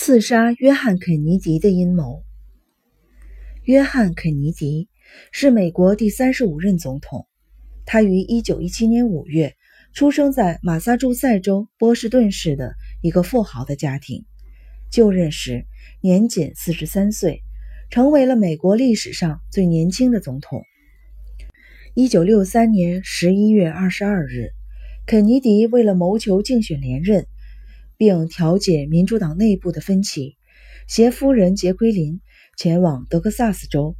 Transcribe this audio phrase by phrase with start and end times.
[0.00, 2.22] 刺杀约翰·肯尼迪的阴谋。
[3.64, 4.88] 约翰·肯尼迪
[5.32, 7.26] 是美国第三十五任总统。
[7.84, 9.56] 他于一九一七年五月
[9.92, 14.24] 出生在马萨诸塞州波士顿市的一个富豪的家庭。
[14.88, 15.66] 就任时
[16.00, 17.42] 年仅四十三岁，
[17.90, 20.62] 成为了美国历史上最年轻的总统。
[21.94, 24.50] 一九六三年十一月二十二日，
[25.06, 27.26] 肯尼迪为了谋求竞选连任。
[27.98, 30.36] 并调解民主党内部的分歧，
[30.86, 32.20] 携夫人杰奎琳
[32.56, 33.96] 前往德克萨斯州，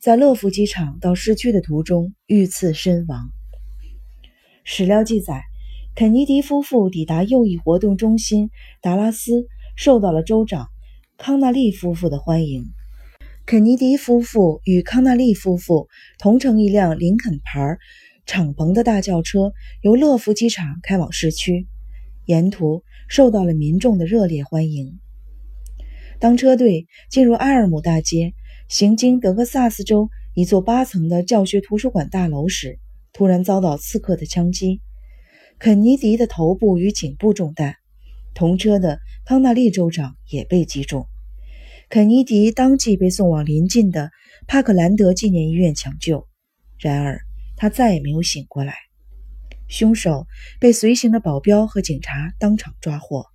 [0.00, 3.30] 在乐福机场到市区的途中遇刺身亡。
[4.64, 5.42] 史料记载，
[5.94, 9.46] 肯尼迪夫妇抵达右翼活动中心达拉斯，
[9.76, 10.68] 受到了州长
[11.18, 12.64] 康纳利夫妇的欢迎。
[13.44, 17.76] 肯尼迪夫妇与康纳利夫妇同乘一辆林肯牌
[18.24, 21.68] 敞篷的大轿车，由乐福机场开往市区。
[22.24, 24.98] 沿途受到了民众的热烈欢迎。
[26.18, 28.32] 当车队进入埃尔姆大街，
[28.68, 32.78] 行经德克萨斯州一座八层的教学图书馆大楼时，
[33.12, 34.80] 突然遭到刺客的枪击，
[35.58, 37.76] 肯尼迪的头部与颈部中弹。
[38.34, 41.06] 同车的康纳利州长也被击中，
[41.88, 44.10] 肯尼迪当即被送往邻近的
[44.46, 46.26] 帕克兰德纪念医院抢救，
[46.78, 47.20] 然而
[47.56, 48.74] 他再也没有醒过来。
[49.68, 50.26] 凶手
[50.60, 53.26] 被随行的保镖和警察当场抓获。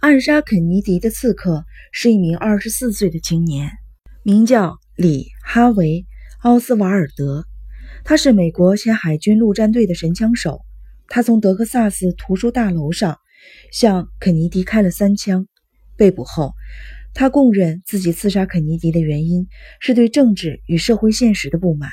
[0.00, 3.70] 暗杀肯尼迪的刺客是一名二十四岁的青年，
[4.24, 5.86] 名叫李哈维·
[6.40, 7.44] 奥斯瓦尔德。
[8.04, 10.62] 他是美国前海军陆战队的神枪手。
[11.06, 13.18] 他从德克萨斯图书大楼上
[13.70, 15.46] 向肯尼迪开了三枪。
[15.94, 16.54] 被捕后，
[17.14, 19.46] 他供认自己刺杀肯尼迪的原因
[19.78, 21.90] 是对政治与社会现实的不满。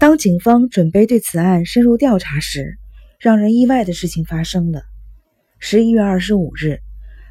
[0.00, 2.78] 当警方准备对此案深入调查时，
[3.18, 4.80] 让人意外的事情发生了。
[5.58, 6.78] 十一月二十五日，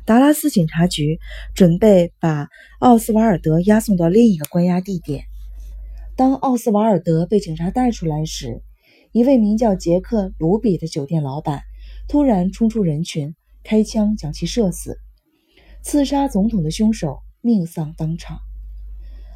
[0.06, 1.17] 达拉斯警察局
[1.56, 2.48] 准备把
[2.80, 5.23] 奥斯瓦尔德押送到另一个关押地点。
[6.16, 8.61] 当奥斯瓦尔德被警察带出来时，
[9.14, 11.64] 一位名叫杰克·卢比的酒店老板
[12.08, 13.33] 突然冲出人群，
[13.64, 14.99] 开枪将其射死。
[15.82, 18.38] 刺杀总统的凶手命丧当场。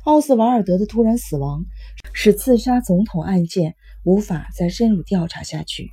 [0.03, 1.63] 奥斯瓦尔德的突然死亡
[2.11, 5.91] 使刺杀总统案件无法再深入调查下去。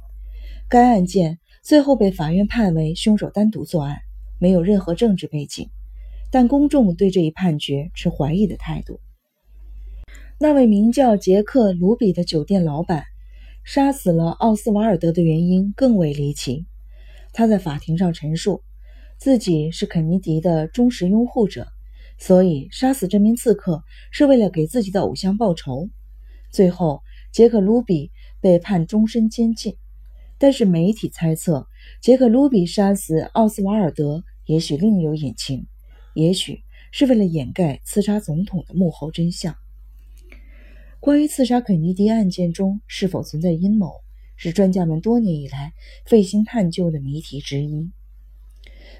[0.68, 3.98] 该案件最后被法院判为凶手单独作案，
[4.40, 5.68] 没有任何政治背景。
[6.32, 8.98] 但公众对这一判决持怀疑的态度。
[10.40, 13.04] 那位名叫杰克·卢比的酒店老板
[13.64, 16.66] 杀死了奥斯瓦尔德的原因更为离奇。
[17.32, 18.62] 他在法庭上陈述，
[19.18, 21.68] 自己是肯尼迪的忠实拥护者。
[22.22, 25.88] 所以，杀死这名刺客是为了给自己的偶像报仇。
[26.50, 28.10] 最后，杰克·卢比
[28.42, 29.74] 被判终身监禁。
[30.36, 31.66] 但是，媒体猜测，
[32.02, 35.66] 杰克·卢比杀死奥斯瓦尔德也许另有隐情，
[36.12, 36.60] 也许
[36.92, 39.56] 是为了掩盖刺杀总统的幕后真相。
[41.00, 43.94] 关于刺杀肯尼迪案件中是否存在阴谋，
[44.36, 45.72] 是专家们多年以来
[46.04, 47.90] 费心探究的谜题之一。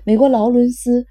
[0.04, 1.06] 美国劳伦斯。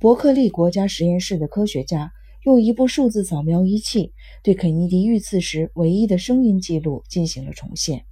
[0.00, 2.10] 伯克利国家实验室的科学家
[2.46, 8.06] 用一部数字扫描仪器对肯尼迪遇刺时唯一的声音记录进行了重现。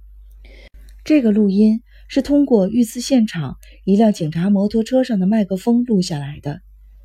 [1.03, 6.61] 这个录音是通过遇刺现场一辆警察摩托车上的麦克风录下来的。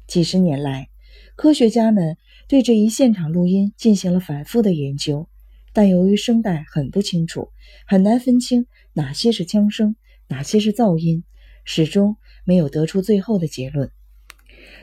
[0.06, 0.90] 几十年来，
[1.34, 5.30] 科学家们对这一现场录音进行了反复的研究，
[5.72, 7.48] 但由于声带很不清楚，
[7.86, 9.96] 很难分清哪些是枪声，
[10.28, 11.24] 哪些是噪音，
[11.64, 13.90] 始终没有得出最后的结论。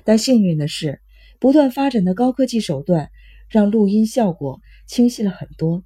[0.04, 1.02] 但幸运的是，
[1.40, 3.10] 不断发展的高科技手段
[3.50, 5.84] 让录音效果清晰了很多。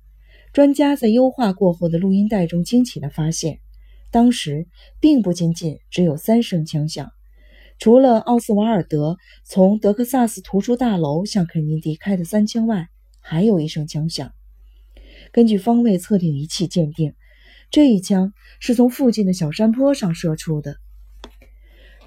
[0.54, 3.60] 专家在优化过后的录音带中惊奇地发现，
[4.10, 4.68] 当时
[5.00, 7.12] 并不仅仅只有三声枪响，
[7.78, 12.88] 除了奥斯瓦尔德从德克萨斯图书大楼向肯尼迪开的三枪外，
[13.20, 14.32] 还有一声枪响。
[15.32, 17.14] 根据方位测定仪器鉴定，
[17.70, 20.78] 这一枪是从附近的小山坡上射出的。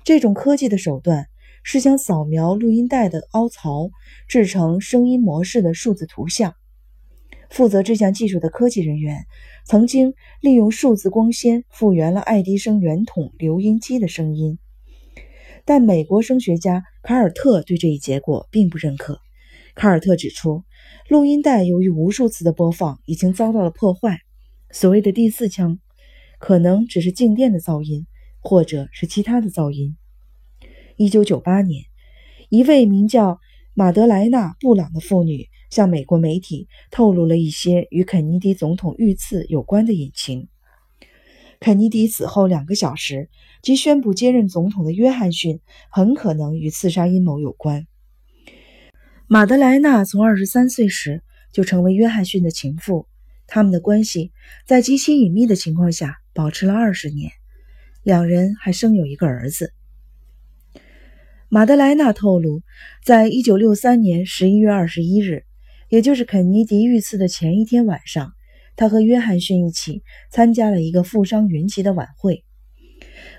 [0.05, 1.29] 这种科技的手段。
[1.71, 3.91] 是将扫描录音带的凹槽
[4.27, 6.55] 制成声音模式的数字图像。
[7.51, 9.27] 负责这项技术的科技人员
[9.67, 14.59] 曾经利用数字光纤复原了爱迪生圆筒留音机的声音，
[15.67, 19.21] 但美国声学家卡尔特对这一结果并不认可。
[19.75, 20.65] 卡尔特指出，
[21.11, 24.21] 录音带由于无数次的播放已经遭到了破坏，
[24.71, 25.79] 所谓的第四枪
[26.39, 28.07] 可能只是静电的噪音，
[28.41, 29.98] 或者是其他的噪音。
[30.99, 31.85] 一九九八年，
[32.49, 33.39] 一位名叫
[33.73, 40.49] 马德莱娜·布朗的妇女向美国媒体透露了一些与肯尼迪总统遇刺有关的隐情。
[41.61, 43.31] 肯尼迪死后两个小时
[43.63, 47.87] 即宣布接任总统的约翰逊很可能与刺杀阴谋有关。
[49.29, 51.23] 马德莱娜从二十三岁时
[51.53, 53.07] 就成为约翰逊的情妇，
[53.47, 54.33] 他们的关系
[54.67, 57.31] 在极其隐秘的情况下保持了二十年，
[58.03, 59.73] 两人还生有一个儿子。
[61.51, 62.61] 马德莱娜透露，
[63.03, 65.45] 在一九六三年十一月二十一日，
[65.89, 68.35] 也就是肯尼迪遇刺的前一天晚上，
[68.77, 72.45] 他和约翰逊一起参加了一个富商云集的晚会。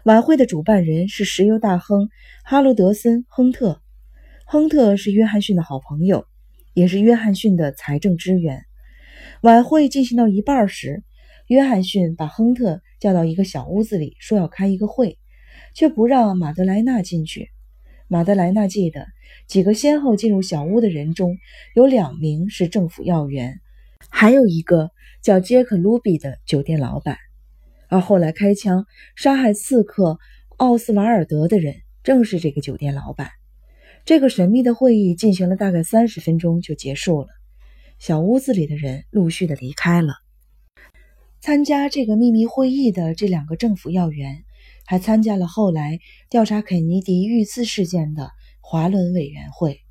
[0.05, 2.09] 晚会的主办人是石油大亨
[2.43, 3.79] 哈罗德森·亨特。
[4.43, 6.25] 亨特是约翰逊的好朋友，
[6.73, 8.63] 也是约翰逊的财政支援。
[9.41, 11.03] 晚会进行到一半时，
[11.45, 15.19] 约翰逊把亨特叫到一个小屋子里，说要开一个会，
[15.75, 17.51] 却不让马德莱娜进去。
[18.11, 19.05] 马德莱娜记得，
[19.45, 21.37] 几个先后进入小屋的人中
[21.75, 23.61] 有两名是政府要员，
[24.09, 24.89] 还有一个
[25.21, 27.19] 叫杰克·卢比的酒店老板。
[27.87, 30.17] 而后来开枪杀害刺客
[30.57, 33.29] 奥斯瓦尔德的人正是这个酒店老板。
[34.05, 37.27] 这个神秘的会议进行了大概三十分钟就结束了，
[37.99, 40.15] 小屋子里的人陆续的离开了。
[41.41, 44.43] 参加这个秘密会议的这两个政府要员。
[44.89, 45.99] 还参加了后来
[46.31, 49.81] 调查肯尼迪遇刺事件的华伦委员会。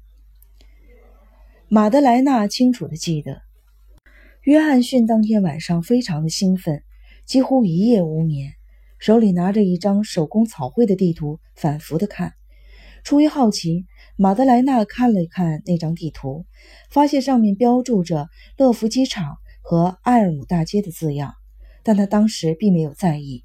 [1.69, 3.41] 马德莱娜清楚地记得，
[4.43, 6.83] 约翰逊当天晚上非常的兴奋，
[7.25, 8.55] 几乎一夜无眠，
[8.99, 12.33] 手里拿着一张手工草绘的地图，反复的看。
[13.05, 13.87] 出于好奇，
[14.17, 16.45] 马德莱娜看了看那张地图，
[16.91, 21.35] 发现上面标注着乐福机场和埃尔姆大街的字样，
[21.85, 23.45] 但他当时并没有在意。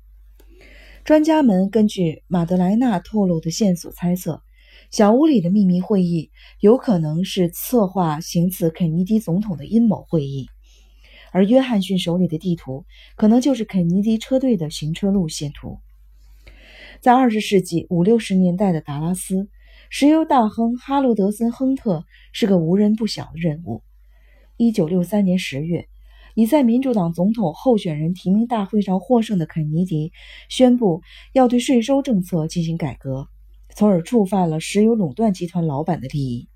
[1.04, 4.42] 专家们根据马德莱娜透露的线索猜测，
[4.90, 10.48] 小屋里的秘密会议有可能是策划行刺肯尼迪总统的阴谋会议，
[11.34, 12.86] 而约翰逊手里的地图
[13.18, 15.80] 可能就是肯尼迪车队的行车路线图。
[17.02, 19.50] 在二十世纪五六十年代的达拉斯，
[19.90, 23.82] 石油大亨哈罗德森·亨特是个无人不晓的人物。
[24.56, 25.90] 一九六三年十月。
[26.36, 30.12] 已在民主党总统候选人提名大会上获胜的肯尼迪
[30.50, 31.02] 宣布
[31.32, 33.28] 要对税收政策进行改革，
[33.76, 36.50] 从而触犯了石油垄断集团老板的利益，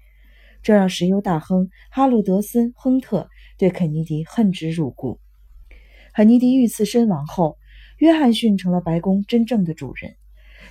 [0.63, 5.19] 这让石油大亨哈罗德森·亨特对肯尼迪恨之入骨。
[6.15, 7.57] 肯尼迪遇刺身亡后，
[7.99, 10.15] 约翰逊成了白宫真正的主人。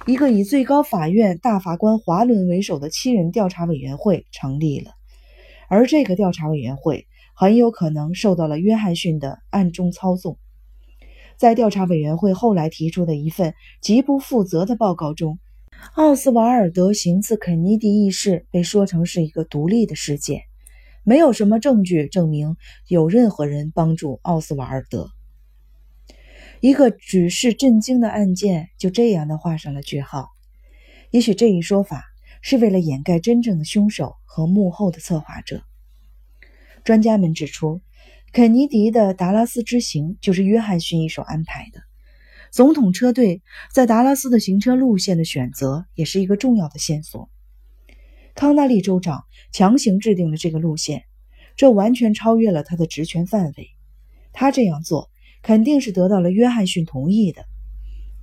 [0.06, 4.90] 一个以最高法院大法官华伦为首的七人调查委员会成立了，
[5.68, 7.06] 而这个调查委员会。
[7.38, 10.38] 很有可能受到了约翰逊的暗中操纵。
[11.36, 15.38] 在调查委员会后来提出的一份极不负责的报告中，
[15.96, 20.44] 奥斯瓦尔德行刺肯尼迪一事被说成是一个独立的事件，
[21.04, 22.56] 没有什么证据证明
[22.88, 25.10] 有任何人帮助奥斯瓦尔德。
[26.60, 30.30] 一个举世震惊的案件就这样的画上了句号。
[31.10, 32.02] 也许这一说法
[32.40, 35.60] 是为了掩盖真正的凶手和幕后的策划者。
[36.86, 37.80] 专家们指出，
[38.32, 41.80] 肯尼迪的达拉斯之行就是约翰逊一手安排的。
[42.52, 43.42] 总统车队
[43.72, 47.28] 在达拉斯的行车路线的选择也是一个重要的线索。
[48.36, 51.02] 康纳利州长强行制定了这个路线，
[51.56, 53.70] 这完全超越了他的职权范围。
[54.32, 55.10] 他这样做
[55.42, 57.46] 肯定是得到了约翰逊同意的。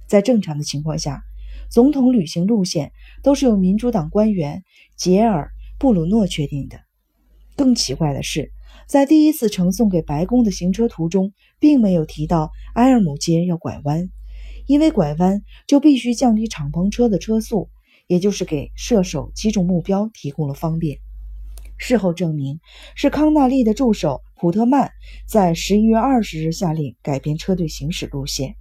[0.07, 1.21] 在正常的情况下，
[1.69, 2.93] 总统旅行路线
[3.23, 4.63] 都是由民主党官员
[4.95, 6.79] 杰尔·布鲁诺确定的。
[7.55, 8.51] 更奇怪的是，
[8.87, 14.09] 在第一次呈送给白宫的行车图中，并没有提到埃尔姆街要拐弯，
[14.65, 17.69] 因为拐弯就必须降低敞篷车的车速，
[18.07, 20.97] 也就是给射手击中目标提供了方便。
[21.77, 22.59] 事后证明，
[22.95, 24.91] 是康纳利的助手普特曼
[25.27, 28.55] 在十一月二十日下令改变车队行驶路线。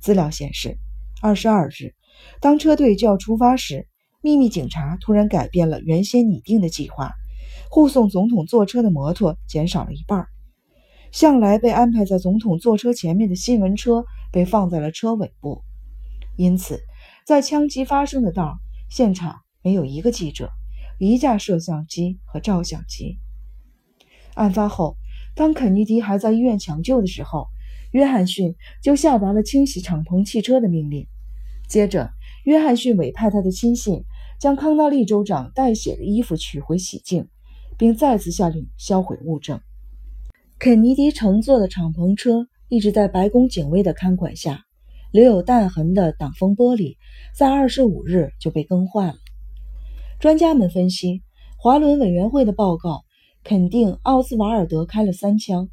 [0.00, 0.78] 资料显示，
[1.20, 1.94] 二十二日，
[2.40, 3.86] 当车队就要出发时，
[4.20, 7.12] 秘密警察突然改变了原先拟定的计划。
[7.74, 10.26] 护送总统坐车的摩托减少了一半，
[11.10, 15.62] 向来被安排在总统坐车前面的新闻车被放在了车尾部。
[16.36, 16.82] 因此，
[17.26, 18.58] 在枪击发生的道
[18.90, 20.50] 现场没有一个记者、
[20.98, 23.16] 一架摄像机和照相机。
[24.34, 24.98] 案发后，
[25.34, 27.46] 当肯尼迪还在医院抢救的时候，
[27.92, 31.06] 约翰逊就下达了清洗敞篷汽车的命令。
[31.66, 32.12] 接着，
[32.44, 34.04] 约翰逊委派他的亲信
[34.38, 37.28] 将康纳利州长带血的衣服取回洗净。
[37.82, 39.60] 并再次下令销毁物证。
[40.60, 44.60] 肯尼迪乘坐的敞篷车一直在白宫警卫的看管下，
[45.10, 46.96] 留有弹痕的挡风玻璃
[47.34, 49.16] 在二十五日就被更换了。
[50.20, 51.24] 专家们分析，
[51.58, 53.02] 华伦委员会的报告
[53.42, 55.68] 肯定奥斯瓦尔德开了三枪，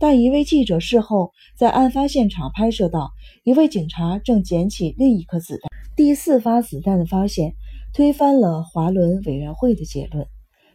[0.00, 3.12] 但一位记者事后在案发现场拍摄到
[3.44, 5.70] 一位警察正捡起另一颗子弹。
[5.94, 7.54] 第四发子弹的发现
[7.94, 10.26] 推翻了华伦委员会的结论，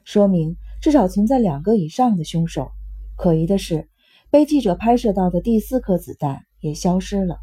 [0.05, 0.55] 说明
[0.87, 2.71] 至少存在两个以上的凶手。
[3.17, 3.89] 可疑的是，
[4.31, 7.39] 被记者拍摄到的第四颗子弹也消失了。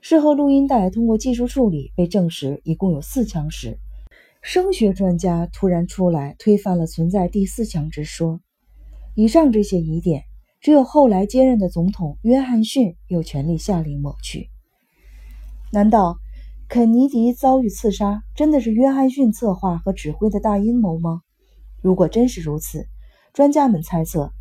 [0.00, 3.80] 事后录音带通过技术处理被证实一共有四枪时，
[4.42, 8.38] 声学专家突然出来推翻了存在第四枪之说。
[9.16, 10.22] 以上这些疑点，
[10.60, 14.50] 只有后来接任的总统约翰逊有权利下令抹去。
[15.72, 16.16] 难道
[16.68, 21.22] 肯尼迪遭遇刺杀真的是约翰逊策划和指挥的大阴谋吗？
[21.82, 22.86] 如果真是如此，
[23.32, 24.32] 专家们猜测，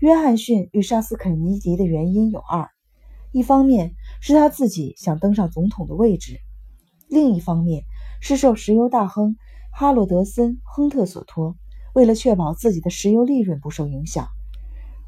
[0.00, 2.70] 约翰逊欲杀死肯尼迪的原因有二：
[3.32, 6.40] 一方面是他自己想登上总统的位置，
[7.08, 7.84] 另一方面
[8.20, 9.36] 是受石油大亨
[9.72, 11.54] 哈罗德森·亨特所托。
[11.92, 14.28] 为了确保自己的石油利润不受影响，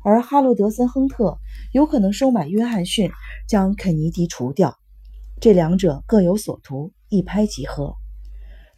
[0.03, 1.39] 而哈罗德森·亨特
[1.73, 3.11] 有可能收买约翰逊
[3.47, 4.75] 将肯尼迪除掉，
[5.39, 7.95] 这两者各有所图，一拍即合。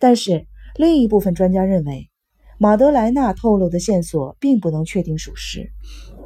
[0.01, 2.11] 但是另一部分专家认为，
[2.63, 5.73] 马德莱纳透露的线索并不能确定属实，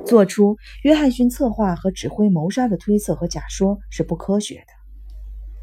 [0.04, 4.72] 做出约翰逊策划和指挥谋杀的推测和假说是不科学的。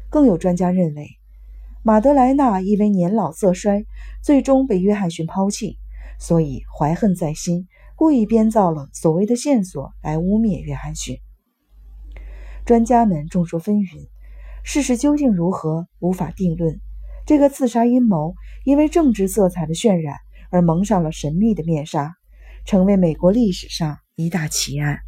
[0.08, 1.08] 更有专家认为，
[1.82, 3.84] 马德莱纳因为年老色衰，
[4.22, 5.76] 最终被约翰逊抛弃。
[6.18, 11.18] 所以怀恨在心，故意编造了所谓的线索来污蔑约翰逊。
[12.64, 14.08] 专家们众说纷纭，
[14.64, 16.80] 事实究竟如何无法定论。
[17.26, 20.16] 这个刺杀阴谋因为政治色彩的渲染
[20.52, 22.14] 而蒙上了神秘的面纱，
[22.66, 25.00] 成为美国历史上一大奇案。